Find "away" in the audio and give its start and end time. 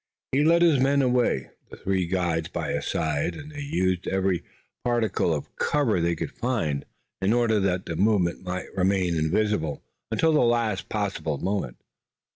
1.03-1.51